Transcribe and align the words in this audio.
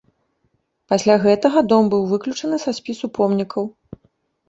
Пасля 0.93 1.17
гэтага 1.27 1.63
дом 1.75 1.93
быў 1.97 2.03
выключаны 2.17 2.63
са 2.67 2.71
спісу 2.81 3.15
помнікаў. 3.19 3.63